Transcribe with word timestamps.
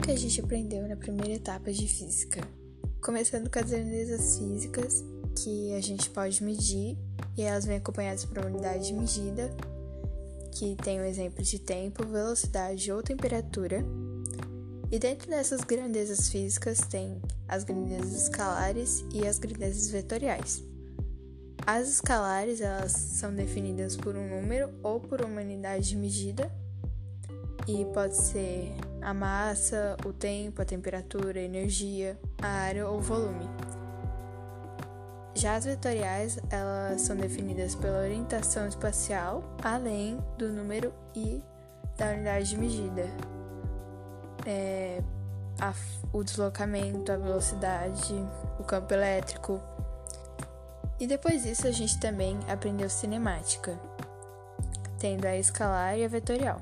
que 0.00 0.10
a 0.10 0.16
gente 0.16 0.40
aprendeu 0.40 0.88
na 0.88 0.96
primeira 0.96 1.34
etapa 1.34 1.70
de 1.72 1.86
física. 1.86 2.40
Começando 3.02 3.50
com 3.50 3.58
as 3.58 3.70
grandezas 3.70 4.38
físicas, 4.38 5.04
que 5.42 5.74
a 5.74 5.80
gente 5.80 6.08
pode 6.10 6.42
medir, 6.42 6.96
e 7.36 7.42
elas 7.42 7.66
vêm 7.66 7.76
acompanhadas 7.76 8.24
por 8.24 8.38
uma 8.38 8.46
unidade 8.46 8.86
de 8.86 8.94
medida, 8.94 9.50
que 10.52 10.74
tem 10.76 10.98
o 10.98 11.02
um 11.02 11.06
exemplo 11.06 11.42
de 11.42 11.58
tempo, 11.58 12.06
velocidade 12.06 12.90
ou 12.90 13.02
temperatura. 13.02 13.84
E 14.90 14.98
dentro 14.98 15.28
dessas 15.28 15.60
grandezas 15.60 16.28
físicas 16.28 16.80
tem 16.80 17.20
as 17.46 17.62
grandezas 17.62 18.22
escalares 18.22 19.04
e 19.12 19.26
as 19.26 19.38
grandezas 19.38 19.90
vetoriais. 19.90 20.62
As 21.66 21.88
escalares 21.88 22.60
elas 22.60 22.92
são 22.92 23.34
definidas 23.34 23.96
por 23.96 24.16
um 24.16 24.28
número 24.28 24.70
ou 24.82 24.98
por 24.98 25.20
uma 25.20 25.40
unidade 25.40 25.90
de 25.90 25.96
medida 25.96 26.50
e 27.68 27.84
pode 27.92 28.16
ser 28.16 28.72
a 29.02 29.14
massa, 29.14 29.96
o 30.04 30.12
tempo, 30.12 30.62
a 30.62 30.64
temperatura, 30.64 31.40
a 31.40 31.42
energia, 31.42 32.18
a 32.40 32.46
área 32.46 32.88
ou 32.88 33.00
volume. 33.00 33.48
Já 35.34 35.54
as 35.54 35.64
vetoriais, 35.64 36.38
elas 36.50 37.00
são 37.00 37.16
definidas 37.16 37.74
pela 37.74 38.00
orientação 38.00 38.66
espacial, 38.66 39.42
além 39.62 40.18
do 40.36 40.48
número 40.48 40.92
e 41.14 41.42
da 41.96 42.10
unidade 42.10 42.50
de 42.50 42.58
medida. 42.58 43.06
É, 44.46 45.02
a, 45.60 45.72
o 46.12 46.24
deslocamento, 46.24 47.12
a 47.12 47.16
velocidade, 47.16 48.14
o 48.58 48.64
campo 48.64 48.92
elétrico. 48.92 49.60
E 50.98 51.06
depois 51.06 51.42
disso 51.44 51.66
a 51.66 51.70
gente 51.70 51.98
também 51.98 52.38
aprendeu 52.48 52.90
cinemática, 52.90 53.78
tendo 54.98 55.24
a 55.26 55.36
escalar 55.36 55.96
e 55.96 56.04
a 56.04 56.08
vetorial. 56.08 56.60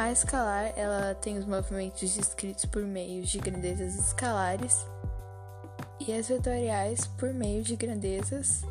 A 0.00 0.10
escalar, 0.10 0.72
ela 0.76 1.14
tem 1.14 1.36
os 1.36 1.44
movimentos 1.44 2.14
descritos 2.14 2.64
por 2.64 2.82
meio 2.82 3.22
de 3.22 3.36
grandezas 3.36 3.96
escalares 3.96 4.86
e 6.00 6.10
as 6.14 6.26
vetoriais 6.26 7.06
por 7.06 7.34
meio 7.34 7.62
de 7.62 7.76
grandezas 7.76 8.62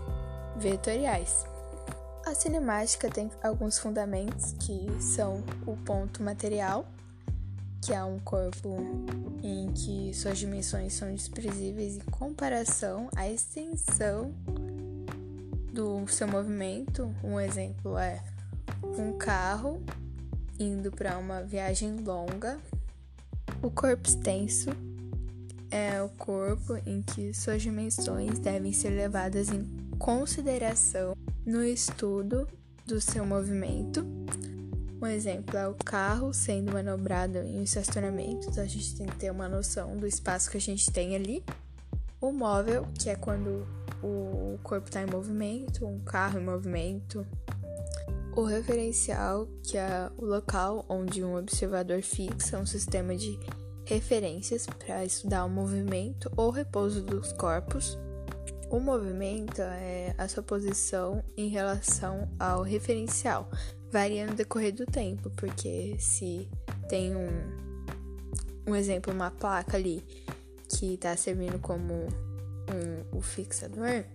vetoriais. 0.57 1.45
A 2.25 2.33
cinemática 2.33 3.11
tem 3.11 3.29
alguns 3.43 3.77
fundamentos 3.77 4.53
que 4.53 4.87
são 4.99 5.43
o 5.67 5.77
ponto 5.77 6.23
material, 6.23 6.83
que 7.85 7.93
é 7.93 8.03
um 8.03 8.17
corpo 8.17 8.75
em 9.43 9.71
que 9.71 10.11
suas 10.15 10.39
dimensões 10.39 10.93
são 10.93 11.13
desprezíveis 11.13 11.97
em 11.97 12.09
comparação 12.09 13.07
à 13.15 13.29
extensão 13.29 14.33
do 15.71 16.07
seu 16.07 16.27
movimento. 16.27 17.13
Um 17.23 17.39
exemplo 17.39 17.99
é 17.99 18.19
um 18.97 19.15
carro 19.15 19.79
indo 20.59 20.91
para 20.91 21.17
uma 21.17 21.41
viagem 21.41 21.95
longa. 21.97 22.59
O 23.61 23.71
corpo 23.71 24.07
extenso 24.07 24.69
é 25.71 26.01
o 26.01 26.09
corpo 26.09 26.75
em 26.85 27.01
que 27.01 27.33
suas 27.33 27.61
dimensões 27.61 28.39
devem 28.39 28.73
ser 28.73 28.89
levadas 28.89 29.49
em 29.49 29.63
consideração 29.97 31.15
no 31.45 31.63
estudo 31.63 32.47
do 32.85 32.99
seu 32.99 33.25
movimento. 33.25 34.05
Um 35.01 35.07
exemplo 35.07 35.57
é 35.57 35.67
o 35.67 35.75
carro 35.75 36.33
sendo 36.33 36.73
manobrado 36.73 37.37
em 37.37 37.59
um 37.59 37.63
estacionamento, 37.63 38.49
então 38.49 38.63
a 38.63 38.67
gente 38.67 38.95
tem 38.95 39.07
que 39.07 39.15
ter 39.15 39.31
uma 39.31 39.47
noção 39.47 39.95
do 39.95 40.05
espaço 40.05 40.51
que 40.51 40.57
a 40.57 40.61
gente 40.61 40.91
tem 40.91 41.15
ali. 41.15 41.43
O 42.19 42.33
móvel, 42.33 42.85
que 42.99 43.09
é 43.09 43.15
quando 43.15 43.65
o 44.03 44.59
corpo 44.61 44.87
está 44.87 45.01
em 45.01 45.05
movimento, 45.05 45.85
um 45.85 45.99
carro 45.99 46.39
em 46.39 46.43
movimento, 46.43 47.25
o 48.39 48.45
referencial, 48.45 49.49
que 49.61 49.77
é 49.77 50.09
o 50.17 50.23
local 50.23 50.85
onde 50.87 51.21
um 51.21 51.35
observador 51.35 52.01
fixa 52.01 52.57
um 52.57 52.65
sistema 52.65 53.13
de 53.13 53.37
referências 53.85 54.65
para 54.65 55.03
estudar 55.03 55.43
o 55.43 55.49
movimento 55.49 56.31
ou 56.37 56.49
repouso 56.49 57.01
dos 57.01 57.33
corpos. 57.33 57.97
O 58.69 58.79
movimento 58.79 59.61
é 59.61 60.15
a 60.17 60.25
sua 60.29 60.41
posição 60.41 61.21
em 61.35 61.49
relação 61.49 62.29
ao 62.39 62.61
referencial, 62.63 63.49
variando 63.91 64.29
no 64.29 64.35
decorrer 64.37 64.73
do 64.73 64.85
tempo, 64.85 65.29
porque 65.31 65.97
se 65.99 66.47
tem 66.87 67.13
um, 67.17 67.27
um 68.67 68.73
exemplo, 68.73 69.11
uma 69.11 69.31
placa 69.31 69.75
ali 69.75 70.01
que 70.69 70.93
está 70.93 71.17
servindo 71.17 71.59
como 71.59 71.93
um, 71.93 73.17
o 73.17 73.21
fixador, 73.21 74.05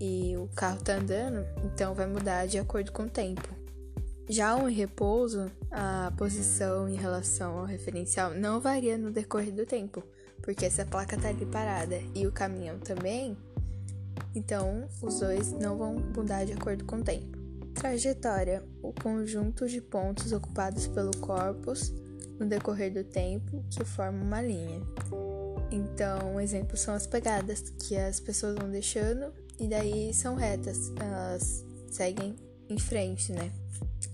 e 0.00 0.36
o 0.36 0.48
carro 0.54 0.82
tá 0.82 0.96
andando, 0.96 1.44
então 1.64 1.94
vai 1.94 2.06
mudar 2.06 2.46
de 2.46 2.58
acordo 2.58 2.92
com 2.92 3.04
o 3.04 3.10
tempo. 3.10 3.48
Já 4.28 4.56
o 4.56 4.68
em 4.68 4.74
repouso, 4.74 5.50
a 5.70 6.12
posição 6.16 6.88
em 6.88 6.96
relação 6.96 7.58
ao 7.58 7.64
referencial 7.64 8.34
não 8.34 8.60
varia 8.60 8.98
no 8.98 9.10
decorrer 9.10 9.54
do 9.54 9.64
tempo, 9.64 10.02
porque 10.42 10.66
essa 10.66 10.84
placa 10.84 11.16
tá 11.16 11.28
ali 11.28 11.46
parada 11.46 11.98
e 12.14 12.26
o 12.26 12.32
caminhão 12.32 12.78
também, 12.78 13.36
então 14.34 14.86
os 15.02 15.20
dois 15.20 15.52
não 15.52 15.76
vão 15.76 15.94
mudar 16.14 16.44
de 16.44 16.52
acordo 16.52 16.84
com 16.84 16.96
o 16.96 17.04
tempo. 17.04 17.38
Trajetória: 17.74 18.62
o 18.82 18.92
conjunto 18.92 19.68
de 19.68 19.80
pontos 19.80 20.32
ocupados 20.32 20.86
pelo 20.88 21.16
corpus 21.18 21.92
no 22.38 22.46
decorrer 22.46 22.92
do 22.92 23.04
tempo 23.04 23.64
que 23.70 23.84
forma 23.84 24.22
uma 24.22 24.42
linha. 24.42 24.80
Então, 25.70 26.34
um 26.34 26.40
exemplo 26.40 26.76
são 26.76 26.94
as 26.94 27.06
pegadas 27.06 27.60
que 27.78 27.96
as 27.96 28.20
pessoas 28.20 28.56
vão 28.56 28.70
deixando 28.70 29.32
e 29.58 29.68
daí 29.68 30.12
são 30.14 30.34
retas, 30.34 30.92
elas 30.96 31.64
seguem 31.90 32.36
em 32.68 32.78
frente, 32.78 33.32
né? 33.32 33.50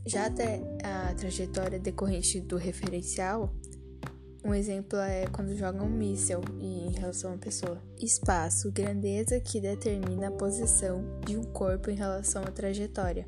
Já 0.07 0.27
até 0.27 0.61
a 0.83 1.15
trajetória 1.15 1.79
decorrente 1.79 2.41
do 2.41 2.57
referencial, 2.57 3.53
um 4.45 4.53
exemplo 4.53 4.99
é 4.99 5.27
quando 5.27 5.57
jogam 5.57 5.87
um 5.87 5.91
míssel 5.91 6.43
em 6.61 6.91
relação 6.91 7.31
a 7.31 7.33
uma 7.33 7.39
pessoa. 7.39 7.81
Espaço, 7.99 8.71
grandeza 8.71 9.41
que 9.41 9.59
determina 9.61 10.29
a 10.29 10.33
posição 10.33 11.03
de 11.25 11.37
um 11.37 11.45
corpo 11.45 11.91
em 11.91 11.95
relação 11.95 12.43
à 12.43 12.51
trajetória. 12.51 13.27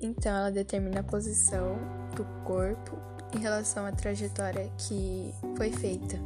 Então, 0.00 0.32
ela 0.32 0.50
determina 0.50 1.00
a 1.00 1.02
posição 1.02 1.76
do 2.14 2.24
corpo 2.44 2.96
em 3.34 3.40
relação 3.40 3.84
à 3.84 3.90
trajetória 3.90 4.70
que 4.78 5.34
foi 5.56 5.72
feita. 5.72 6.16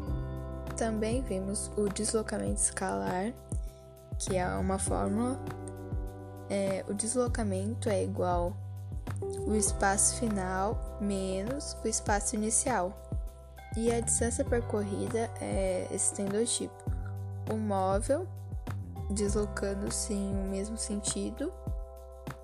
Também 0.76 1.22
vimos 1.22 1.70
o 1.76 1.88
deslocamento 1.88 2.60
escalar, 2.60 3.32
que 4.18 4.36
é 4.36 4.46
uma 4.56 4.78
fórmula, 4.78 5.38
é, 6.50 6.84
o 6.88 6.94
deslocamento 6.94 7.88
é 7.88 8.02
igual 8.02 8.56
o 9.46 9.54
espaço 9.54 10.16
final 10.16 10.98
menos 11.00 11.76
o 11.84 11.88
espaço 11.88 12.36
inicial. 12.36 12.92
E 13.76 13.92
a 13.92 14.00
distância 14.00 14.44
percorrida 14.44 15.30
é 15.40 15.86
esse 15.92 16.22
dois 16.24 16.52
tipos. 16.52 16.84
O 17.50 17.56
móvel 17.56 18.26
deslocando-se 19.10 20.12
em 20.12 20.32
o 20.32 20.50
mesmo 20.50 20.76
sentido 20.76 21.52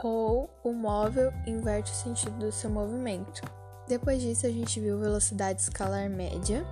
ou 0.03 0.51
o 0.63 0.73
móvel 0.73 1.33
inverte 1.47 1.93
o 1.93 1.95
sentido 1.95 2.39
do 2.39 2.53
seu 2.53 2.71
movimento. 2.71 3.43
Depois 3.87 4.21
disso, 4.21 4.47
a 4.47 4.51
gente 4.51 4.81
viu 4.81 4.99
velocidade 4.99 5.61
escalar 5.61 6.09
média, 6.09 6.65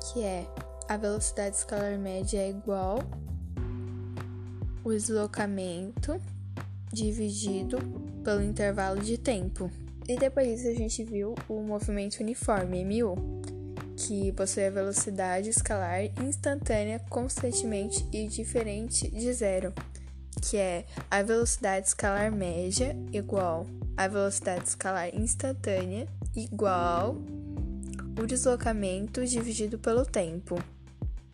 que 0.00 0.24
é 0.24 0.46
a 0.88 0.96
velocidade 0.96 1.56
escalar 1.56 1.96
média 1.98 2.40
é 2.40 2.48
igual 2.48 2.98
o 4.84 4.90
deslocamento 4.90 6.20
dividido 6.92 7.78
pelo 8.24 8.42
intervalo 8.42 9.00
de 9.00 9.18
tempo. 9.18 9.70
E 10.08 10.16
depois 10.16 10.48
disso 10.48 10.68
a 10.68 10.74
gente 10.74 11.04
viu 11.04 11.34
o 11.48 11.60
movimento 11.60 12.20
uniforme, 12.20 12.84
MU, 12.84 13.14
que 13.96 14.32
possui 14.32 14.64
a 14.64 14.70
velocidade 14.70 15.50
escalar 15.50 16.04
instantânea 16.24 16.98
constantemente 17.10 18.06
e 18.12 18.26
diferente 18.26 19.10
de 19.10 19.32
zero, 19.32 19.72
que 20.40 20.56
é 20.56 20.86
a 21.10 21.22
velocidade 21.22 21.88
escalar 21.88 22.32
média 22.32 22.96
igual 23.12 23.66
a 23.96 24.06
velocidade 24.06 24.68
escalar 24.68 25.14
instantânea 25.14 26.06
igual 26.34 27.16
o 28.18 28.26
deslocamento 28.26 29.26
dividido 29.26 29.78
pelo 29.78 30.06
tempo. 30.06 30.56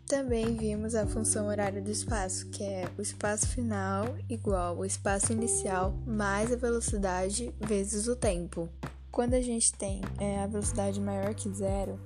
Também 0.07 0.55
vimos 0.55 0.95
a 0.95 1.07
função 1.07 1.47
horária 1.47 1.81
do 1.81 1.91
espaço, 1.91 2.51
que 2.51 2.63
é 2.63 2.85
o 2.99 3.01
espaço 3.01 3.49
final 3.49 4.05
igual 4.29 4.77
o 4.77 4.85
espaço 4.85 5.33
inicial 5.33 5.95
mais 6.07 6.53
a 6.53 6.57
velocidade 6.57 7.55
vezes 7.59 8.07
o 8.07 8.15
tempo. 8.15 8.69
Quando 9.11 9.33
a 9.33 9.41
gente 9.41 9.73
tem 9.73 10.03
é, 10.21 10.41
a 10.41 10.47
velocidade 10.47 11.01
maior 11.01 11.35
que 11.35 11.49
zero, 11.49 11.99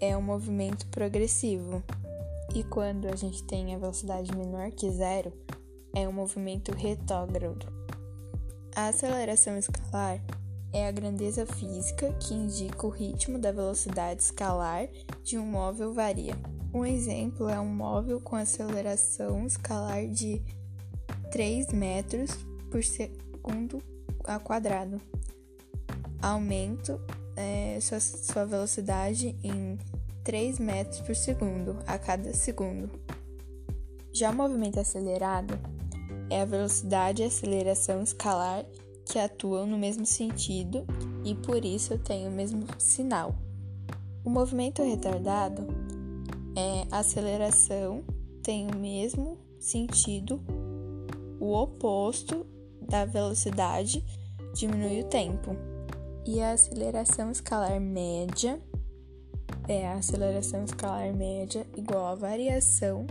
é 0.00 0.16
um 0.16 0.22
movimento 0.22 0.86
progressivo. 0.86 1.82
E 2.54 2.62
quando 2.62 3.06
a 3.06 3.16
gente 3.16 3.42
tem 3.44 3.74
a 3.74 3.78
velocidade 3.78 4.34
menor 4.36 4.70
que 4.70 4.88
zero, 4.90 5.32
é 5.94 6.08
um 6.08 6.12
movimento 6.12 6.72
retrógrado. 6.72 7.66
A 8.76 8.88
aceleração 8.88 9.58
escalar 9.58 10.22
é 10.72 10.86
a 10.86 10.92
grandeza 10.92 11.44
física 11.46 12.12
que 12.14 12.34
indica 12.34 12.86
o 12.86 12.90
ritmo 12.90 13.38
da 13.38 13.50
velocidade 13.50 14.22
escalar 14.22 14.88
de 15.24 15.38
um 15.38 15.46
móvel 15.46 15.92
varia. 15.92 16.34
Um 16.72 16.86
exemplo 16.86 17.48
é 17.48 17.58
um 17.58 17.66
móvel 17.66 18.20
com 18.20 18.36
aceleração 18.36 19.46
escalar 19.46 20.06
de 20.06 20.40
3 21.32 21.72
metros 21.72 22.30
por 22.70 22.84
segundo 22.84 23.82
ao 24.24 24.40
quadrado. 24.40 25.00
Aumento 26.22 27.00
é, 27.36 27.78
sua, 27.80 27.98
sua 27.98 28.44
velocidade 28.44 29.36
em 29.42 29.78
3 30.22 30.58
metros 30.58 31.00
por 31.00 31.16
segundo 31.16 31.78
a 31.86 31.98
cada 31.98 32.32
segundo. 32.34 32.90
Já 34.12 34.30
o 34.30 34.34
movimento 34.34 34.78
acelerado 34.78 35.58
é 36.28 36.42
a 36.42 36.44
velocidade 36.44 37.22
e 37.22 37.26
aceleração 37.26 38.02
escalar 38.02 38.64
que 39.04 39.18
atuam 39.18 39.66
no 39.66 39.78
mesmo 39.78 40.06
sentido 40.06 40.84
e 41.24 41.34
por 41.34 41.64
isso 41.64 41.98
têm 41.98 42.28
o 42.28 42.30
mesmo 42.30 42.64
sinal. 42.78 43.34
O 44.24 44.30
movimento 44.30 44.82
retardado 44.82 45.66
é 46.56 46.86
a 46.90 46.98
aceleração 46.98 48.04
tem 48.42 48.66
o 48.66 48.76
mesmo 48.76 49.38
sentido, 49.58 50.40
o 51.38 51.52
oposto 51.52 52.46
da 52.80 53.04
velocidade 53.04 54.04
diminui 54.54 55.00
o 55.00 55.04
tempo. 55.04 55.56
E 56.26 56.40
a 56.40 56.52
aceleração 56.52 57.30
escalar 57.30 57.80
média 57.80 58.60
é 59.68 59.86
a 59.86 59.94
aceleração 59.94 60.64
escalar 60.64 61.14
média 61.14 61.66
igual 61.76 62.06
à 62.06 62.14
variação 62.14 63.06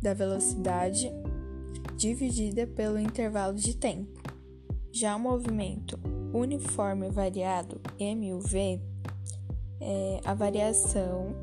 da 0.00 0.14
velocidade 0.14 1.10
dividida 1.96 2.66
pelo 2.66 2.98
intervalo 2.98 3.54
de 3.54 3.76
tempo. 3.76 4.15
Já 4.98 5.14
o 5.14 5.20
movimento 5.20 6.00
uniforme 6.32 7.10
variado 7.10 7.78
MUV 8.00 8.80
é 9.78 10.20
a 10.24 10.32
variação 10.32 11.36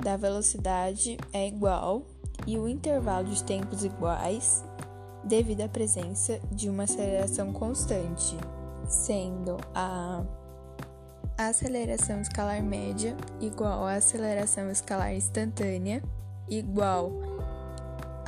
da 0.00 0.16
velocidade 0.16 1.18
é 1.32 1.48
igual 1.48 2.06
e 2.46 2.56
o 2.56 2.68
intervalo 2.68 3.26
de 3.26 3.42
tempos 3.42 3.82
iguais 3.82 4.64
devido 5.24 5.62
à 5.62 5.68
presença 5.68 6.38
de 6.52 6.70
uma 6.70 6.84
aceleração 6.84 7.52
constante, 7.52 8.36
sendo 8.86 9.56
a 9.74 10.22
aceleração 11.36 12.20
escalar 12.20 12.62
média 12.62 13.16
igual 13.40 13.84
à 13.88 13.94
aceleração 13.94 14.70
escalar 14.70 15.12
instantânea 15.16 16.00
igual 16.48 17.10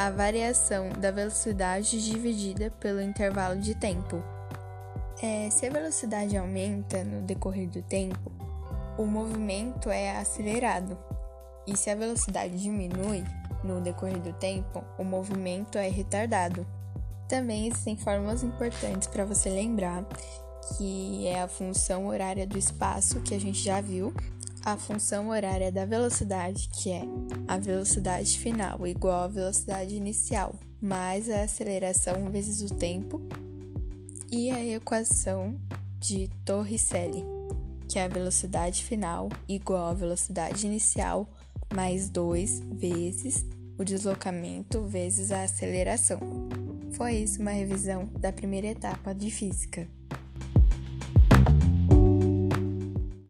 à 0.06 0.10
variação 0.10 0.88
da 0.98 1.12
velocidade 1.12 2.04
dividida 2.04 2.72
pelo 2.80 3.00
intervalo 3.00 3.60
de 3.60 3.72
tempo. 3.72 4.20
É, 5.22 5.48
se 5.48 5.64
a 5.64 5.70
velocidade 5.70 6.36
aumenta 6.36 7.04
no 7.04 7.22
decorrer 7.22 7.68
do 7.68 7.80
tempo, 7.82 8.32
o 8.98 9.06
movimento 9.06 9.88
é 9.90 10.16
acelerado, 10.16 10.98
e 11.68 11.76
se 11.76 11.88
a 11.88 11.94
velocidade 11.94 12.58
diminui 12.58 13.22
no 13.62 13.80
decorrer 13.80 14.18
do 14.18 14.32
tempo, 14.32 14.82
o 14.98 15.04
movimento 15.04 15.78
é 15.78 15.88
retardado. 15.88 16.66
Também 17.28 17.68
existem 17.68 17.96
fórmulas 17.96 18.42
importantes 18.42 19.06
para 19.06 19.24
você 19.24 19.48
lembrar, 19.50 20.04
que 20.76 21.28
é 21.28 21.42
a 21.42 21.48
função 21.48 22.08
horária 22.08 22.44
do 22.44 22.58
espaço, 22.58 23.20
que 23.20 23.36
a 23.36 23.40
gente 23.40 23.62
já 23.62 23.80
viu, 23.80 24.12
a 24.64 24.76
função 24.76 25.28
horária 25.28 25.72
da 25.72 25.84
velocidade, 25.84 26.68
que 26.68 26.90
é 26.90 27.02
a 27.48 27.58
velocidade 27.58 28.38
final 28.38 28.86
igual 28.86 29.24
à 29.24 29.28
velocidade 29.28 29.96
inicial, 29.96 30.54
mais 30.80 31.28
a 31.28 31.42
aceleração 31.42 32.30
vezes 32.30 32.70
o 32.70 32.74
tempo, 32.74 33.20
e 34.30 34.50
a 34.50 34.64
equação 34.64 35.56
de 35.98 36.28
Torricelli, 36.44 37.24
que 37.88 37.98
é 37.98 38.04
a 38.04 38.08
velocidade 38.08 38.84
final 38.84 39.28
igual 39.48 39.90
à 39.90 39.94
velocidade 39.94 40.66
inicial 40.66 41.28
mais 41.74 42.08
2 42.08 42.60
vezes 42.72 43.44
o 43.78 43.84
deslocamento 43.84 44.82
vezes 44.82 45.32
a 45.32 45.42
aceleração. 45.42 46.20
Foi 46.92 47.14
isso 47.16 47.40
uma 47.40 47.50
revisão 47.50 48.04
da 48.18 48.32
primeira 48.32 48.68
etapa 48.68 49.14
de 49.14 49.30
física. 49.30 49.88